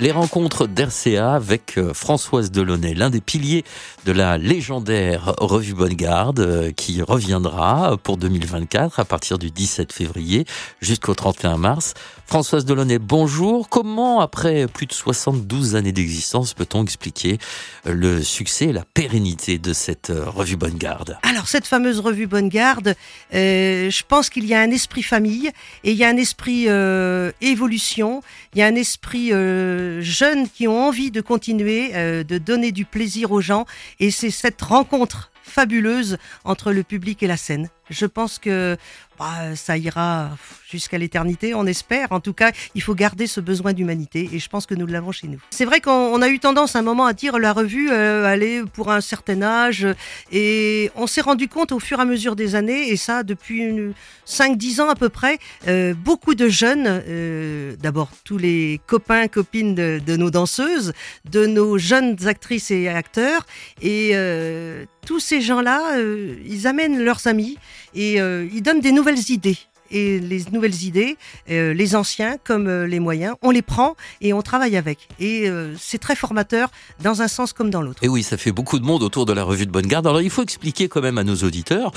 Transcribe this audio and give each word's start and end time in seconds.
Les 0.00 0.12
rencontres 0.12 0.68
d'RCA 0.68 1.34
avec 1.34 1.76
euh, 1.76 1.92
Françoise 1.92 2.52
Delaunay, 2.52 2.94
l'un 2.94 3.10
des 3.10 3.20
piliers 3.20 3.64
de 4.04 4.12
la 4.12 4.38
légendaire 4.38 5.34
revue 5.38 5.74
Bonne 5.74 5.94
Garde, 5.94 6.38
euh, 6.38 6.70
qui 6.70 7.02
reviendra 7.02 7.96
pour 8.04 8.16
2024 8.16 9.00
à 9.00 9.04
partir 9.04 9.38
du 9.38 9.50
17 9.50 9.92
février 9.92 10.46
jusqu'au 10.80 11.14
31 11.14 11.56
mars. 11.56 11.94
Françoise 12.28 12.66
Delaunay, 12.66 12.98
bonjour. 12.98 13.70
Comment, 13.70 14.20
après 14.20 14.66
plus 14.66 14.84
de 14.84 14.92
72 14.92 15.76
années 15.76 15.92
d'existence, 15.92 16.52
peut-on 16.52 16.82
expliquer 16.82 17.38
euh, 17.86 17.94
le 17.94 18.22
succès 18.22 18.66
et 18.66 18.72
la 18.74 18.84
pérennité 18.84 19.56
de 19.56 19.72
cette 19.72 20.12
revue 20.14 20.56
Bonne 20.56 20.76
Garde? 20.76 21.16
Alors, 21.22 21.48
cette 21.48 21.66
fameuse 21.66 22.00
revue 22.00 22.26
Bonne 22.26 22.50
Garde, 22.50 22.96
euh, 23.32 23.88
je 23.90 24.02
pense 24.06 24.28
qu'il 24.28 24.44
y 24.44 24.52
a 24.52 24.60
un 24.60 24.70
esprit 24.70 25.02
famille 25.02 25.50
et 25.84 25.92
il 25.92 25.96
y 25.96 26.04
a 26.04 26.08
un 26.10 26.18
esprit 26.18 26.66
euh, 26.68 27.32
évolution, 27.40 28.22
il 28.52 28.58
y 28.58 28.62
a 28.62 28.66
un 28.66 28.74
esprit 28.74 29.32
euh, 29.32 30.02
jeune 30.02 30.50
qui 30.50 30.68
ont 30.68 30.86
envie 30.86 31.10
de 31.10 31.22
continuer, 31.22 31.92
euh, 31.94 32.24
de 32.24 32.36
donner 32.36 32.72
du 32.72 32.84
plaisir 32.84 33.32
aux 33.32 33.40
gens 33.40 33.64
et 34.00 34.10
c'est 34.10 34.30
cette 34.30 34.60
rencontre 34.60 35.30
fabuleuse 35.42 36.18
entre 36.44 36.72
le 36.72 36.82
public 36.82 37.22
et 37.22 37.26
la 37.26 37.38
scène. 37.38 37.70
Je 37.90 38.06
pense 38.06 38.38
que 38.38 38.76
bah, 39.18 39.56
ça 39.56 39.76
ira 39.76 40.30
jusqu'à 40.70 40.98
l'éternité, 40.98 41.54
on 41.54 41.66
espère. 41.66 42.12
En 42.12 42.20
tout 42.20 42.32
cas, 42.34 42.52
il 42.74 42.82
faut 42.82 42.94
garder 42.94 43.26
ce 43.26 43.40
besoin 43.40 43.72
d'humanité 43.72 44.28
et 44.32 44.38
je 44.38 44.48
pense 44.48 44.66
que 44.66 44.74
nous 44.74 44.86
l'avons 44.86 45.10
chez 45.12 45.26
nous. 45.26 45.40
C'est 45.50 45.64
vrai 45.64 45.80
qu'on 45.80 45.90
on 45.90 46.22
a 46.22 46.28
eu 46.28 46.38
tendance 46.38 46.76
un 46.76 46.82
moment 46.82 47.06
à 47.06 47.12
dire 47.14 47.38
la 47.38 47.52
revue, 47.52 47.88
euh, 47.90 48.64
pour 48.72 48.90
un 48.92 49.00
certain 49.00 49.42
âge 49.42 49.86
et 50.30 50.90
on 50.94 51.06
s'est 51.06 51.20
rendu 51.22 51.48
compte 51.48 51.72
au 51.72 51.80
fur 51.80 51.98
et 51.98 52.02
à 52.02 52.04
mesure 52.04 52.36
des 52.36 52.54
années, 52.54 52.90
et 52.90 52.96
ça 52.96 53.22
depuis 53.22 53.58
une- 53.60 53.92
5-10 54.24 54.80
ans 54.80 54.88
à 54.90 54.94
peu 54.94 55.08
près, 55.08 55.38
euh, 55.66 55.94
beaucoup 55.94 56.34
de 56.34 56.48
jeunes, 56.48 56.84
euh, 56.86 57.74
d'abord 57.80 58.10
tous 58.24 58.36
les 58.38 58.80
copains, 58.86 59.26
copines 59.28 59.74
de, 59.74 60.00
de 60.04 60.16
nos 60.16 60.30
danseuses, 60.30 60.92
de 61.30 61.46
nos 61.46 61.78
jeunes 61.78 62.16
actrices 62.26 62.70
et 62.70 62.88
acteurs, 62.88 63.46
et 63.82 64.10
euh, 64.14 64.84
tous 65.06 65.20
ces 65.20 65.40
gens-là, 65.40 65.96
euh, 65.96 66.36
ils 66.46 66.66
amènent 66.66 67.02
leurs 67.02 67.26
amis 67.26 67.56
et 67.98 68.20
euh, 68.20 68.48
ils 68.54 68.62
donnent 68.62 68.80
des 68.80 68.92
nouvelles 68.92 69.30
idées. 69.30 69.58
Et 69.90 70.18
les 70.18 70.44
nouvelles 70.52 70.82
idées, 70.82 71.16
euh, 71.50 71.72
les 71.72 71.96
anciens 71.96 72.36
comme 72.44 72.66
euh, 72.66 72.86
les 72.86 73.00
moyens, 73.00 73.36
on 73.40 73.50
les 73.50 73.62
prend 73.62 73.96
et 74.20 74.34
on 74.34 74.42
travaille 74.42 74.76
avec. 74.76 75.08
Et 75.18 75.48
euh, 75.48 75.74
c'est 75.78 75.96
très 75.96 76.14
formateur 76.14 76.70
dans 77.02 77.22
un 77.22 77.28
sens 77.28 77.54
comme 77.54 77.70
dans 77.70 77.80
l'autre. 77.80 77.98
Et 78.02 78.08
oui, 78.08 78.22
ça 78.22 78.36
fait 78.36 78.52
beaucoup 78.52 78.78
de 78.78 78.84
monde 78.84 79.02
autour 79.02 79.24
de 79.24 79.32
la 79.32 79.44
revue 79.44 79.64
de 79.64 79.70
Bonne 79.70 79.86
Garde. 79.86 80.06
Alors 80.06 80.20
il 80.20 80.28
faut 80.28 80.42
expliquer 80.42 80.88
quand 80.88 81.00
même 81.00 81.16
à 81.16 81.24
nos 81.24 81.36
auditeurs 81.36 81.92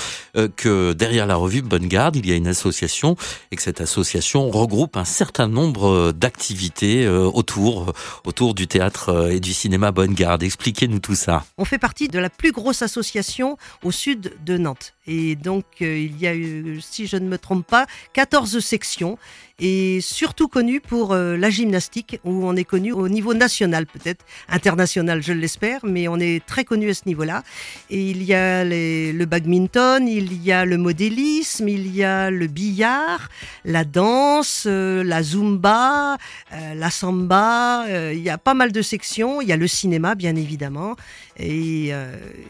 que 0.56 0.94
derrière 0.94 1.26
la 1.26 1.36
revue 1.36 1.60
Bonne 1.60 1.86
Garde, 1.86 2.16
il 2.16 2.26
y 2.26 2.32
a 2.32 2.34
une 2.34 2.46
association 2.46 3.16
et 3.50 3.56
que 3.56 3.62
cette 3.62 3.80
association 3.80 4.50
regroupe 4.50 4.96
un 4.96 5.04
certain 5.04 5.46
nombre 5.46 6.12
d'activités 6.12 7.06
autour 7.06 7.92
autour 8.24 8.54
du 8.54 8.66
théâtre 8.66 9.30
et 9.30 9.40
du 9.40 9.52
cinéma 9.52 9.92
Bonne 9.92 10.14
Garde. 10.14 10.42
Expliquez-nous 10.42 11.00
tout 11.00 11.14
ça. 11.14 11.44
On 11.58 11.64
fait 11.64 11.78
partie 11.78 12.08
de 12.08 12.18
la 12.18 12.30
plus 12.30 12.52
grosse 12.52 12.82
association 12.82 13.58
au 13.82 13.90
sud 13.90 14.32
de 14.44 14.56
Nantes. 14.56 14.94
Et 15.06 15.34
donc, 15.34 15.64
euh, 15.80 15.98
il 15.98 16.18
y 16.18 16.26
a 16.26 16.34
eu, 16.34 16.80
si 16.80 17.06
je 17.06 17.16
ne 17.16 17.28
me 17.28 17.38
trompe 17.38 17.66
pas, 17.66 17.86
14 18.12 18.60
sections 18.60 19.18
et 19.62 20.00
surtout 20.00 20.48
connu 20.48 20.80
pour 20.80 21.12
euh, 21.12 21.36
la 21.36 21.48
gymnastique, 21.48 22.18
où 22.24 22.44
on 22.48 22.56
est 22.56 22.64
connu 22.64 22.90
au 22.92 23.08
niveau 23.08 23.32
national 23.32 23.86
peut-être, 23.86 24.24
international 24.48 25.22
je 25.22 25.32
l'espère, 25.32 25.80
mais 25.84 26.08
on 26.08 26.18
est 26.18 26.44
très 26.44 26.64
connu 26.64 26.90
à 26.90 26.94
ce 26.94 27.02
niveau-là. 27.06 27.44
Et 27.88 28.10
il 28.10 28.24
y 28.24 28.34
a 28.34 28.64
le 28.64 29.24
badminton, 29.24 30.08
il 30.08 30.42
y 30.42 30.50
a 30.50 30.64
le 30.64 30.78
modélisme, 30.78 31.68
il 31.68 31.94
y 31.94 32.02
a 32.02 32.28
le 32.30 32.48
billard, 32.48 33.28
la 33.64 33.84
danse, 33.84 34.64
euh, 34.66 35.04
la 35.04 35.22
zumba, 35.22 36.18
euh, 36.52 36.74
la 36.74 36.90
samba, 36.90 37.84
il 38.12 38.20
y 38.20 38.30
a 38.30 38.38
pas 38.38 38.54
mal 38.54 38.72
de 38.72 38.82
sections, 38.82 39.40
il 39.40 39.46
y 39.46 39.52
a 39.52 39.56
le 39.56 39.68
cinéma 39.68 40.16
bien 40.16 40.34
évidemment, 40.34 40.96
et 41.38 41.92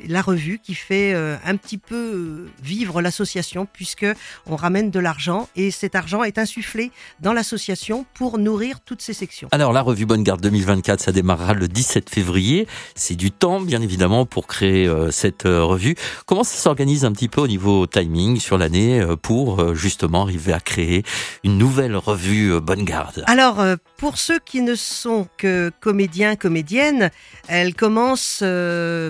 la 0.09 0.23
revue 0.23 0.59
qui 0.59 0.75
fait 0.75 1.15
un 1.15 1.57
petit 1.57 1.79
peu 1.79 2.49
vivre 2.63 3.03
l'association 3.03 3.67
puisque 3.71 4.07
on 4.47 4.57
ramène 4.57 4.91
de 4.91 4.99
l'argent 4.99 5.49
et 5.57 5.71
cet 5.71 5.95
argent 5.95 6.25
est 6.25 6.39
insufflé 6.39 6.91
dans 7.21 7.33
l'association 7.33 8.05
pour 8.15 8.39
nourrir 8.39 8.81
toutes 8.81 9.03
ces 9.03 9.15
sections. 9.15 9.49
Alors 9.53 9.73
la 9.73 9.83
revue 9.83 10.07
Bonne 10.07 10.23
Garde 10.23 10.41
2024, 10.41 11.01
ça 11.01 11.13
démarrera 11.13 11.55
le 11.55 11.69
17 11.69 12.11
février. 12.11 12.67
C'est 12.95 13.15
du 13.15 13.31
temps, 13.31 13.61
bien 13.61 13.81
évidemment, 13.81 14.27
pour 14.27 14.47
créer 14.47 14.87
euh, 14.87 15.11
cette 15.11 15.47
euh, 15.47 15.63
revue. 15.63 15.95
Comment 16.27 16.45
ça 16.45 16.57
s'organise 16.57 17.05
un 17.05 17.13
petit 17.13 17.29
peu 17.29 17.41
au 17.41 17.47
niveau 17.47 17.87
timing 17.87 18.39
sur 18.39 18.59
l'année 18.59 19.01
euh, 19.01 19.17
pour 19.17 19.75
justement 19.75 20.23
arriver 20.23 20.53
à 20.53 20.61
créer 20.61 21.05
une 21.45 21.59
nouvelle 21.59 21.97
revue 21.97 22.61
Bonne 22.61 22.85
Garde? 22.85 23.25
Alors, 23.27 23.63
pour 23.97 24.19
ceux 24.19 24.39
qui 24.39 24.61
ne 24.61 24.75
sont 24.75 25.29
que 25.37 25.71
comédiens, 25.81 26.37
comédiennes, 26.37 27.11
elle 27.49 27.75
commence 27.75 28.43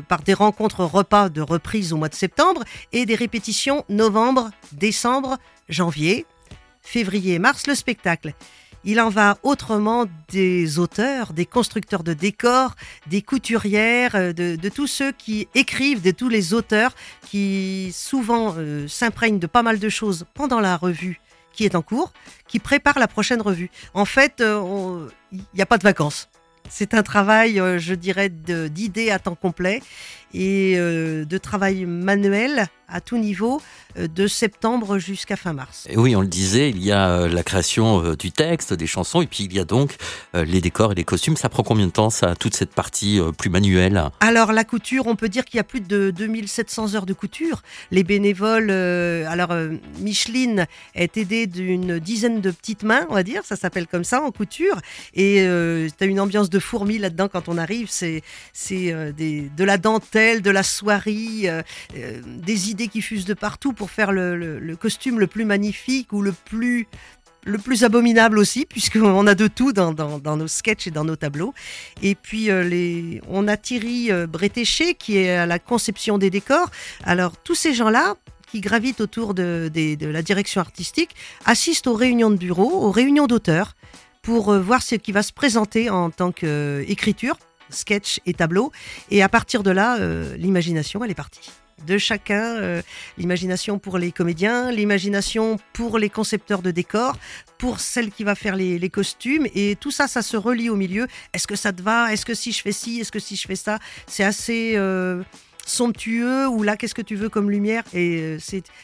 par 0.09 0.23
des 0.23 0.35
rencontres 0.35 0.85
repas 0.85 1.29
de 1.29 1.41
reprise 1.41 1.93
au 1.93 1.97
mois 1.97 2.09
de 2.09 2.15
septembre 2.15 2.63
et 2.93 3.07
des 3.07 3.15
répétitions 3.15 3.85
novembre, 3.89 4.51
décembre, 4.73 5.39
janvier, 5.69 6.27
février 6.83 7.39
mars, 7.39 7.67
le 7.67 7.75
spectacle. 7.75 8.35
Il 8.85 9.01
en 9.01 9.11
va 9.11 9.39
autrement 9.45 10.07
des 10.29 10.81
auteurs, 10.81 11.33
des 11.33 11.47
constructeurs 11.47 12.03
de 12.03 12.15
décors, 12.15 12.75
des 13.07 13.23
couturières, 13.23 14.17
euh, 14.17 14.33
de, 14.33 14.69
tous 14.69 14.89
ceux 14.89 15.13
qui 15.13 15.47
écrivent, 15.55 16.03
de 16.03 16.11
tous 16.11 16.29
les 16.29 16.53
auteurs 16.53 16.93
qui 17.29 17.93
souvent 17.95 18.55
euh, 18.59 18.89
s'imprègnent 18.89 19.39
de 19.39 19.47
pas 19.47 19.63
mal 19.63 19.79
de 19.79 19.89
choses 19.89 20.27
pendant 20.35 20.59
la 20.59 20.77
revue 20.77 21.21
qui 21.53 21.65
est 21.65 21.75
en 21.77 21.83
cours, 21.83 22.13
qui 22.49 22.59
prépare 22.59 22.99
la 22.99 23.07
prochaine 23.07 23.41
revue. 23.41 23.71
En 23.95 24.07
fait, 24.07 24.41
euh, 24.41 25.09
il 25.31 25.45
n'y 25.55 25.63
a 25.63 25.67
pas 25.67 25.79
de 25.79 25.85
vacances. 25.85 26.29
C'est 26.69 26.95
un 26.95 27.03
travail, 27.03 27.61
je 27.79 27.95
dirais, 27.95 28.31
d'idées 28.31 29.11
à 29.11 29.19
temps 29.19 29.35
complet 29.35 29.83
et 30.35 30.75
euh, 30.77 31.25
de 31.25 31.39
travail 31.39 31.85
manuel 31.87 32.67
à 32.89 33.01
tout 33.01 33.17
niveau 33.17 33.63
euh, 33.99 34.07
de 34.07 34.27
septembre 34.27 34.99
jusqu'à 34.99 35.37
fin 35.37 35.53
mars. 35.55 35.87
Et 35.89 35.97
oui, 35.97 36.15
on 36.15 36.21
le 36.21 36.27
disait, 36.27 36.69
il 36.71 36.83
y 36.83 36.93
a 36.93 37.09
euh, 37.09 37.29
la 37.29 37.43
création 37.43 38.15
du 38.15 38.33
texte, 38.33 38.73
des 38.75 38.87
chansons, 38.87 39.23
et 39.23 39.27
puis 39.27 39.45
il 39.45 39.53
y 39.55 39.59
a 39.61 39.65
donc 39.65 39.97
les 40.35 40.61
décors 40.61 40.93
et 40.93 40.95
les 40.95 41.05
costumes. 41.05 41.37
Ça 41.37 41.49
prend 41.49 41.63
combien 41.63 41.87
de 41.87 41.91
temps, 41.93 42.11
ça, 42.11 42.35
toute 42.35 42.55
cette 42.55 42.75
partie 42.75 43.21
plus 43.39 43.51
manuelle? 43.51 44.03
Alors 44.21 44.53
la 44.53 44.65
couture, 44.65 45.07
on 45.07 45.17
peut 45.17 45.29
dire 45.29 45.45
qu'il 45.45 45.57
y 45.57 45.61
a 45.61 45.65
plus 45.65 45.81
de 45.81 46.11
2700 46.11 46.95
heures 46.95 47.07
de 47.07 47.13
couture. 47.15 47.63
Les 47.91 48.05
bénévoles, 48.05 48.69
euh, 48.71 49.25
alors 49.29 49.53
euh, 49.53 49.71
Micheline 50.01 50.67
est 50.95 51.17
aidée 51.17 51.47
d'une 51.47 51.99
dizaine 51.99 52.41
de 52.41 52.51
petites 52.51 52.83
mains, 52.83 53.07
on 53.09 53.15
va 53.15 53.23
dire, 53.23 53.43
ça 53.45 53.57
s'appelle 53.57 53.87
comme 53.87 54.05
ça 54.05 54.23
en 54.23 54.31
couture. 54.31 54.79
Et 55.15 55.41
euh, 55.43 55.89
tu 55.97 56.05
as 56.05 56.07
une 56.07 56.21
ambiance 56.21 56.51
de 56.51 56.59
fourmi 56.59 56.99
là-dedans 56.99 57.29
quand 57.29 57.49
on 57.49 57.59
arrive. 57.59 57.89
C'est 57.91 58.23
c'est 58.53 59.13
des- 59.13 59.51
de 59.57 59.65
la 59.65 59.79
dentelle, 59.79 60.22
de 60.43 60.51
la 60.51 60.63
soierie, 60.63 61.49
euh, 61.49 61.63
euh, 61.97 62.21
des 62.25 62.71
idées 62.71 62.89
qui 62.89 63.03
fusent 63.03 63.25
de 63.25 63.35
partout 63.35 63.73
pour 63.73 63.91
faire 63.91 64.13
le, 64.13 64.77
costume 64.81 65.21
le 65.21 65.27
plus 65.27 65.45
magnifique 65.45 66.13
ou 66.13 66.23
le 66.23 66.33
plus 66.33 66.87
le 67.45 67.59
plus 67.59 67.83
abominable 67.83 68.39
aussi, 68.39 68.67
puisqu'on 68.69 69.27
a 69.27 69.35
de 69.35 69.49
tout 69.49 69.73
dans, 69.73 69.93
nos 70.37 70.49
sketchs 70.49 70.87
et 70.87 70.91
dans 70.91 71.05
nos 71.05 71.17
tableaux. 71.17 71.55
Et 72.01 72.15
puis, 72.15 72.51
euh, 72.51 73.19
on 73.29 73.49
a 73.49 73.57
Thierry 73.57 74.13
euh, 74.13 74.27
Bretéché 74.29 74.95
qui 74.95 75.19
est 75.19 75.37
à 75.37 75.47
la 75.47 75.59
conception 75.59 76.19
des 76.19 76.31
décors. 76.31 76.71
Alors, 77.03 77.37
tous 77.37 77.57
ces 77.57 77.75
gens-là 77.75 78.15
qui 78.47 78.61
gravitent 78.61 79.01
autour 79.01 79.35
de 79.35 79.71
la 80.03 80.23
direction 80.23 80.61
artistique 80.61 81.17
assistent 81.47 81.89
aux 81.89 81.95
réunions 81.95 82.31
de 82.31 82.37
bureau, 82.37 82.71
aux 82.71 82.93
réunions 82.93 83.27
d'auteurs, 83.27 83.75
pour 84.23 84.51
euh, 84.51 84.61
voir 84.61 84.83
ce 84.83 84.95
qui 84.95 85.13
va 85.13 85.23
se 85.23 85.33
présenter 85.33 85.91
en 85.91 86.11
tant 86.11 86.33
qu'écriture, 86.33 87.37
sketch 87.73 88.21
et 88.27 88.35
tableau. 88.35 88.73
Et 89.11 89.23
à 89.23 89.29
partir 89.29 89.63
de 89.63 89.71
là, 89.71 89.99
euh, 89.99 90.37
l'imagination, 90.37 91.03
elle 91.05 91.11
est 91.11 91.15
partie. 91.15 91.51
De 91.87 91.99
chacun, 91.99 92.59
euh, 92.59 92.81
l'imagination 93.19 93.81
pour 93.81 93.99
les 93.99 94.13
comédiens, 94.13 94.71
l'imagination 94.71 95.59
pour 95.73 95.99
les 95.99 96.11
concepteurs 96.11 96.63
de 96.63 96.71
décors, 96.71 97.17
pour 97.59 97.81
celle 97.81 98.13
qui 98.13 98.23
va 98.23 98.37
faire 98.37 98.55
les, 98.55 98.79
les 98.79 98.89
costumes, 98.91 99.49
et 99.55 99.75
tout 99.75 99.91
ça, 99.91 100.07
ça 100.07 100.23
se 100.23 100.37
relie 100.37 100.71
au 100.71 100.77
milieu. 100.77 101.09
Est-ce 101.33 101.49
que 101.49 101.57
ça 101.57 101.73
te 101.73 101.83
va? 101.83 102.13
Est-ce 102.13 102.25
que 102.25 102.35
si 102.35 102.53
je 102.53 102.63
fais 102.63 102.71
ci? 102.71 103.01
Est-ce 103.01 103.11
que 103.11 103.19
si 103.19 103.35
je 103.35 103.49
fais 103.49 103.57
ça? 103.57 103.81
C'est 104.07 104.23
assez 104.23 104.75
euh, 104.77 105.25
somptueux, 105.67 106.49
ou 106.49 106.63
là, 106.63 106.77
qu'est-ce 106.77 106.95
que 106.95 107.03
tu 107.03 107.17
veux 107.17 107.29
comme 107.29 107.51
lumière 107.51 107.83
Et 107.93 108.19
euh, 108.21 108.39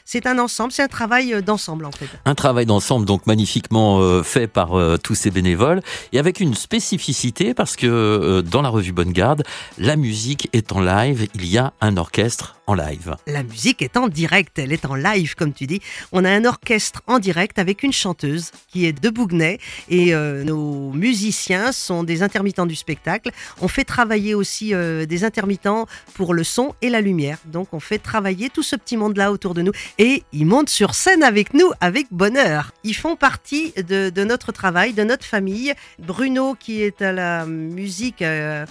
c'est 0.05 0.27
un 0.27 0.39
ensemble, 0.39 0.73
c'est 0.73 0.83
un 0.83 0.89
travail 0.89 1.35
euh, 1.35 1.41
d'ensemble 1.41 1.85
en 1.85 1.93
fait. 1.93 2.09
Un 2.25 2.35
travail 2.35 2.67
d'ensemble 2.67 3.07
donc 3.07 3.27
magnifiquement 3.27 4.01
euh, 4.01 4.23
fait 4.23 4.47
par 4.47 4.69
tous 5.03 5.15
ces 5.15 5.31
bénévoles 5.31 5.83
et 6.13 6.19
avec 6.19 6.41
une 6.41 6.55
spécificité 6.55 7.55
parce 7.55 7.77
que 7.77 8.43
dans 8.43 8.63
la 8.63 8.69
revue 8.69 8.93
Bonne 8.93 9.13
Garde, 9.13 9.43
la 9.79 9.97
musique 9.97 10.49
est 10.53 10.73
en 10.73 10.81
live, 10.81 11.27
il 11.35 11.47
y 11.47 11.59
a 11.59 11.73
un 11.81 11.97
orchestre 11.97 12.58
live. 12.75 13.17
La 13.27 13.43
musique 13.43 13.83
est 13.83 13.97
en 13.97 14.09
direct, 14.09 14.59
elle 14.59 14.73
est 14.73 14.85
en 14.85 14.95
live 14.95 15.35
comme 15.35 15.53
tu 15.53 15.67
dis. 15.67 15.81
On 16.13 16.25
a 16.25 16.31
un 16.31 16.45
orchestre 16.45 17.03
en 17.07 17.19
direct 17.19 17.59
avec 17.59 17.83
une 17.83 17.93
chanteuse 17.93 18.51
qui 18.69 18.87
est 18.87 18.93
de 18.93 19.11
Bougnay 19.11 19.59
et 19.89 20.15
euh, 20.15 20.45
nos 20.45 20.93
musiciens 20.93 21.73
sont 21.73 22.05
des 22.05 22.23
intermittents 22.23 22.67
du 22.67 22.77
spectacle. 22.77 23.31
On 23.61 23.69
fait 23.69 23.85
travailler 23.85 24.35
aussi 24.35 24.75
euh, 24.75 25.07
des 25.07 25.25
intermittents 25.25 25.87
pour 26.15 26.35
le 26.35 26.45
son 26.45 26.75
et 26.83 26.91
la 26.91 27.01
lumière. 27.01 27.39
Donc 27.47 27.69
on 27.73 27.81
fait 27.81 27.99
travailler 27.99 28.51
tout 28.51 28.63
ce 28.63 28.77
petit 28.77 28.97
monde-là 28.97 29.33
autour 29.33 29.55
de 29.55 29.63
nous 29.63 29.73
et 29.99 30.23
ils 30.33 30.47
montent 30.47 30.69
sur 30.69 30.95
scène 30.95 31.23
avec 31.23 31.55
nous 31.55 31.71
avec 31.81 32.07
bonheur. 32.11 32.73
Ils 32.85 32.95
font 32.97 33.17
partie 33.17 33.73
de, 33.77 34.11
de 34.11 34.25
notre 34.25 34.53
travail, 34.53 34.93
de 34.93 35.05
notre 35.05 35.25
famille. 35.25 35.73
Bruno 35.99 36.55
qui 36.55 36.83
est 36.83 37.03
à 37.03 37.13
la 37.13 37.47
musique. 37.47 38.23
euh, 38.23 38.67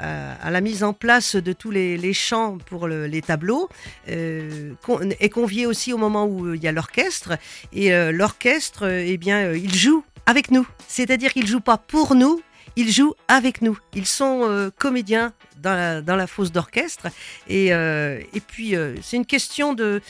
à 0.00 0.50
la 0.50 0.60
mise 0.60 0.82
en 0.82 0.92
place 0.92 1.36
de 1.36 1.52
tous 1.52 1.70
les, 1.70 1.96
les 1.96 2.12
chants 2.12 2.58
pour 2.58 2.86
le- 2.88 3.06
les 3.06 3.22
tableaux, 3.22 3.68
euh, 4.08 4.72
est 5.20 5.28
convié 5.28 5.66
aussi 5.66 5.92
au 5.92 5.98
moment 5.98 6.26
où 6.26 6.54
il 6.54 6.62
y 6.62 6.68
a 6.68 6.72
l'orchestre. 6.72 7.36
Et 7.72 7.92
euh, 7.92 8.12
l'orchestre, 8.12 8.84
euh, 8.86 9.04
eh 9.06 9.16
bien, 9.16 9.38
euh, 9.48 9.58
il 9.58 9.74
joue 9.74 10.04
avec 10.26 10.50
nous. 10.50 10.66
C'est-à-dire 10.88 11.32
qu'il 11.32 11.46
joue 11.46 11.60
pas 11.60 11.78
pour 11.78 12.14
nous, 12.14 12.40
ils 12.76 12.92
jouent 12.92 13.14
avec 13.28 13.60
nous. 13.62 13.76
Ils 13.94 14.06
sont 14.06 14.42
euh, 14.44 14.70
comédiens 14.78 15.32
dans 15.60 15.74
la, 15.74 16.00
dans 16.02 16.14
la 16.16 16.26
fosse 16.28 16.52
d'orchestre. 16.52 17.08
Et, 17.48 17.72
euh, 17.72 18.20
et 18.34 18.40
puis, 18.40 18.76
euh, 18.76 18.94
c'est 19.02 19.16
une 19.16 19.26
question 19.26 19.74
de 19.74 20.00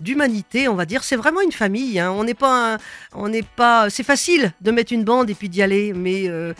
d'humanité, 0.00 0.68
on 0.68 0.74
va 0.74 0.86
dire. 0.86 1.04
C'est 1.04 1.16
vraiment 1.16 1.40
une 1.40 1.52
famille. 1.52 1.98
hein. 2.00 2.10
On 2.10 2.24
n'est 2.24 2.34
pas, 2.34 2.78
on 3.14 3.28
n'est 3.28 3.42
pas. 3.42 3.88
C'est 3.90 4.02
facile 4.02 4.52
de 4.60 4.70
mettre 4.70 4.92
une 4.92 5.04
bande 5.04 5.30
et 5.30 5.34
puis 5.34 5.48
d'y 5.48 5.62
aller, 5.62 5.92
mais 5.92 6.28
euh, 6.28 6.52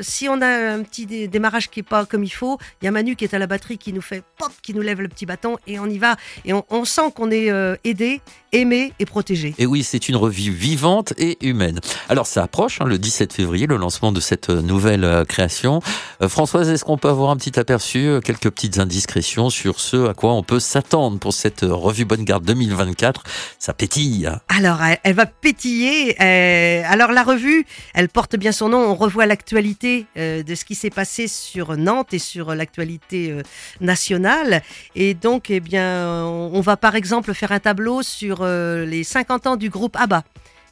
si 0.00 0.28
on 0.28 0.40
a 0.40 0.46
un 0.72 0.82
petit 0.82 1.06
dé- 1.06 1.28
démarrage 1.28 1.70
qui 1.70 1.80
est 1.80 1.84
pas 1.84 2.06
comme 2.06 2.24
il 2.24 2.30
faut, 2.30 2.58
il 2.82 2.86
y 2.86 2.88
a 2.88 2.90
Manu 2.90 3.16
qui 3.16 3.24
est 3.24 3.34
à 3.34 3.38
la 3.38 3.46
batterie 3.46 3.78
qui 3.78 3.92
nous 3.92 4.00
fait 4.02 4.22
pop, 4.38 4.50
qui 4.62 4.74
nous 4.74 4.82
lève 4.82 5.00
le 5.00 5.08
petit 5.08 5.26
bâton 5.26 5.56
et 5.66 5.78
on 5.78 5.86
y 5.86 5.98
va. 5.98 6.16
Et 6.44 6.52
on, 6.52 6.84
sent 6.84 7.12
qu'on 7.14 7.30
est 7.30 7.50
euh, 7.50 7.76
aidé, 7.84 8.20
aimé 8.52 8.92
et 8.98 9.04
protégé. 9.04 9.54
Et 9.58 9.66
oui, 9.66 9.82
c'est 9.82 10.08
une 10.08 10.16
revue 10.16 10.50
vivante 10.50 11.12
et 11.18 11.36
humaine. 11.46 11.80
Alors 12.08 12.26
ça 12.26 12.42
approche, 12.42 12.80
hein, 12.80 12.86
le 12.86 12.98
17 12.98 13.32
février, 13.32 13.66
le 13.66 13.76
lancement 13.76 14.10
de 14.12 14.20
cette 14.20 14.50
euh, 14.50 14.62
nouvelle 14.62 15.24
création. 15.28 15.80
Françoise, 16.28 16.68
est-ce 16.70 16.84
qu'on 16.84 16.98
peut 16.98 17.08
avoir 17.08 17.30
un 17.30 17.36
petit 17.36 17.58
aperçu, 17.60 18.08
quelques 18.24 18.50
petites 18.50 18.78
indiscrétions 18.78 19.50
sur 19.50 19.80
ce 19.80 20.08
à 20.08 20.14
quoi 20.14 20.32
on 20.32 20.42
peut 20.42 20.60
s'attendre 20.60 21.18
pour 21.18 21.32
cette 21.32 21.60
revue 21.62 22.04
Bonne 22.04 22.24
Garde 22.24 22.44
2024 22.78 23.24
Ça 23.58 23.74
pétille. 23.74 24.30
Alors, 24.48 24.80
elle, 25.02 25.14
va 25.14 25.26
pétiller. 25.26 26.16
euh, 26.20 26.82
alors, 26.86 27.12
la 27.12 27.22
revue, 27.22 27.66
elle 27.94 28.08
porte 28.08 28.36
bien 28.36 28.52
son 28.52 28.68
nom. 28.68 28.78
On 28.78 28.94
revoit 28.94 29.26
l'actualité 29.26 30.06
euh, 30.16 30.42
de 30.42 30.54
ce 30.54 30.64
qui 30.64 30.74
s'est 30.74 30.90
passé 30.90 31.28
sur 31.28 31.76
Nantes 31.76 32.14
et 32.14 32.18
sur 32.18 32.54
l'actualité 32.54 33.30
euh, 33.30 33.42
nationale. 33.80 34.62
Et 34.94 35.14
donc, 35.14 35.50
eh 35.50 35.60
bien, 35.60 36.06
on, 36.24 36.60
va 36.60 36.76
par 36.76 36.94
exemple 36.94 37.34
faire 37.34 37.52
un 37.52 37.60
tableau 37.60 38.02
sur 38.02 38.44
les 38.44 39.04
50 39.04 39.46
ans 39.46 39.56
du 39.56 39.70
groupe 39.70 39.96
ABBA. 39.96 40.24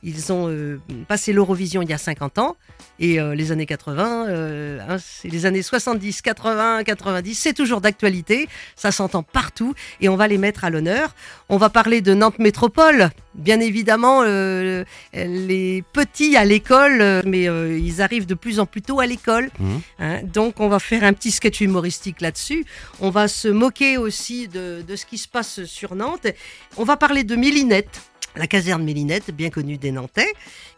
Ils 0.07 0.33
ont 0.33 0.49
euh, 0.49 0.79
passé 1.09 1.33
l'Eurovision 1.33 1.83
il 1.83 1.91
y 1.91 1.93
a 1.93 1.99
50 1.99 2.39
ans 2.39 2.57
et 3.01 3.21
euh, 3.21 3.35
les 3.35 3.51
années 3.51 3.67
80, 3.67 4.29
euh, 4.29 4.79
hein, 4.89 4.99
c'est 5.01 5.29
les 5.29 5.47
années 5.47 5.63
70, 5.63 6.23
80, 6.23 6.85
90, 6.85 7.35
c'est 7.35 7.53
toujours 7.53 7.81
d'actualité, 7.81 8.49
ça 8.77 8.93
s'entend 8.93 9.25
partout 9.25 9.75
et 10.01 10.09
on 10.09 10.15
va 10.15 10.29
les 10.29 10.39
mettre 10.39 10.65
à 10.65 10.71
l'honneur. 10.71 11.13
On 11.49 11.57
va 11.57 11.71
parler 11.71 12.03
de 12.03 12.15
Nantes 12.15 12.39
Métropole, 12.39 13.11
bien 13.35 13.59
évidemment, 13.59 14.23
les 14.23 15.85
petits 15.93 16.37
à 16.37 16.45
l'école, 16.45 17.23
mais 17.27 17.45
ils 17.45 18.01
arrivent 18.01 18.27
de 18.27 18.35
plus 18.35 18.61
en 18.61 18.67
plus 18.67 18.83
tôt 18.83 19.01
à 19.01 19.07
l'école. 19.07 19.51
Mhm. 19.59 19.81
hein. 19.99 20.21
donc 20.23 20.61
on 20.61 20.69
va 20.69 20.79
faire 20.79 21.03
un 21.03 21.13
petit 21.15 21.33
sketch 21.33 21.61
humoristique 21.61 22.21
là-dessus. 22.21 22.65
On 23.01 23.11
va 23.11 23.27
se 23.27 23.49
moquer 23.49 23.97
aussi 23.97 24.47
de, 24.47 24.83
de 24.87 24.97
ce 24.97 25.05
qui 25.05 25.19
se 25.19 25.27
passe 25.27 25.65
sur 25.65 25.97
Nantes. 25.97 26.29
On 26.77 26.85
va 26.85 26.97
parler 26.97 27.25
de 27.25 27.35
Mélinette, 27.35 28.01
la 28.37 28.47
caserne 28.47 28.85
Mélinette, 28.85 29.31
bien 29.31 29.51
connue 29.51 29.79
des 29.79 29.91
Nantais, 29.91 30.33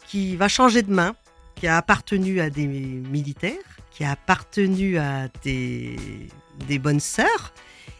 qui 0.07 0.35
va 0.35 0.47
changer 0.47 0.81
de 0.81 0.91
main, 0.91 1.15
qui 1.55 1.67
a 1.67 1.77
appartenu 1.77 2.39
à 2.39 2.49
des 2.49 2.67
militaires, 2.67 3.53
qui 3.91 4.03
a 4.03 4.11
appartenu 4.11 4.97
à 4.97 5.27
des, 5.43 5.97
bonnes 6.79 6.99
sœurs, 6.99 7.53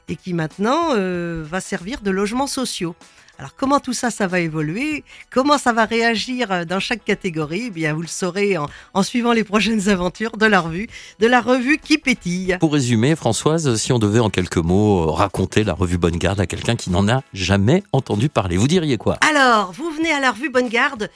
et 0.09 0.15
qui 0.15 0.33
maintenant 0.33 0.89
euh, 0.95 1.43
va 1.47 1.61
servir 1.61 2.01
de 2.01 2.11
logements 2.11 2.47
sociaux. 2.47 2.95
Alors 3.37 3.55
comment 3.55 3.79
tout 3.79 3.93
ça, 3.93 4.11
ça 4.11 4.27
va 4.27 4.41
évoluer? 4.41 5.05
Comment 5.29 5.57
ça 5.57 5.71
va 5.71 5.85
réagir 5.85 6.51
euh, 6.51 6.65
dans 6.65 6.81
chaque 6.81 7.05
catégorie? 7.05 7.65
Eh 7.67 7.69
bien, 7.69 7.93
vous 7.93 8.01
le 8.01 8.07
saurez 8.07 8.57
en, 8.57 8.67
en 8.93 9.03
suivant 9.03 9.31
les 9.31 9.45
prochaines 9.45 9.87
aventures 9.89 10.35
de 10.35 10.45
la 10.45 10.59
revue, 10.59 10.89
de 11.19 11.27
la 11.27 11.39
revue 11.39 11.77
qui 11.77 11.97
pétille. 11.97 12.57
Pour 12.59 12.73
résumer, 12.73 13.15
Françoise, 13.15 13.77
si 13.77 13.93
on 13.93 13.99
devait 13.99 14.19
en 14.19 14.29
quelques 14.29 14.57
mots 14.57 15.03
euh, 15.03 15.11
raconter 15.11 15.63
la 15.63 15.73
revue 15.73 15.97
Bonne 15.97 16.17
Garde 16.17 16.41
à 16.41 16.47
quelqu'un 16.47 16.75
qui 16.75 16.89
n'en 16.89 17.07
a 17.07 17.21
jamais 17.33 17.83
entendu 17.93 18.27
parler, 18.27 18.57
vous 18.57 18.67
diriez 18.67 18.97
quoi? 18.97 19.17
Alors, 19.29 19.71
vous 19.71 19.89
venez 19.91 20.11
à 20.11 20.19
la 20.19 20.31
revue 20.31 20.49
Bonne 20.49 20.69
Garde, 20.69 21.09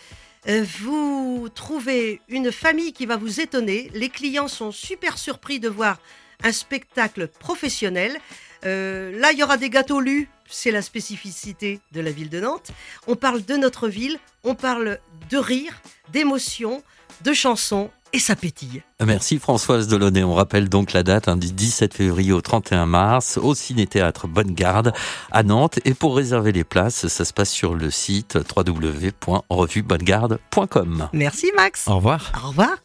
vous 0.82 1.48
trouvez 1.56 2.20
une 2.28 2.52
famille 2.52 2.92
qui 2.92 3.06
va 3.06 3.16
vous 3.16 3.40
étonner. 3.40 3.90
Les 3.94 4.10
clients 4.10 4.50
sont 4.50 4.72
super 4.72 5.18
surpris 5.18 5.62
de 5.62 5.70
voir 5.70 5.98
un 6.44 6.52
spectacle 6.52 7.28
professionnel. 7.40 8.18
Euh, 8.66 9.18
là, 9.20 9.32
il 9.32 9.40
y 9.40 9.44
aura 9.44 9.58
des 9.58 9.70
gâteaux 9.70 10.00
lus, 10.00 10.30
c'est 10.50 10.72
la 10.72 10.82
spécificité 10.82 11.80
de 11.92 12.02
la 12.02 12.12
ville 12.12 12.30
de 12.30 12.40
Nantes. 12.40 12.72
On 13.08 13.16
parle 13.16 13.44
de 13.44 13.56
notre 13.56 13.88
ville, 13.88 14.20
on 14.44 14.56
parle 14.56 15.00
de 15.30 15.38
rire, 15.38 15.82
d'émotion, 16.12 16.84
de 17.24 17.34
chansons, 17.34 17.90
et 18.14 18.20
ça 18.20 18.36
pétille. 18.36 18.84
Merci 19.04 19.40
Françoise 19.40 19.88
Delaunay. 19.88 20.24
On 20.24 20.36
rappelle 20.36 20.70
donc 20.70 20.94
la 20.94 21.02
date 21.02 21.28
hein, 21.28 21.36
du 21.36 21.52
17 21.52 21.96
février 21.96 22.32
au 22.32 22.42
31 22.42 22.86
mars 22.86 23.40
au 23.42 23.56
Ciné-Théâtre 23.56 24.28
Bonne 24.28 24.54
Garde 24.54 24.94
à 25.32 25.42
Nantes. 25.42 25.80
Et 25.84 25.96
pour 25.96 26.16
réserver 26.16 26.52
les 26.52 26.64
places, 26.64 27.08
ça 27.08 27.26
se 27.26 27.34
passe 27.34 27.50
sur 27.50 27.74
le 27.74 27.90
site 27.90 28.38
www.revubonnegarde.com. 28.56 31.10
Merci 31.12 31.52
Max. 31.56 31.88
Au 31.88 31.96
revoir. 31.96 32.32
Au 32.44 32.50
revoir. 32.50 32.76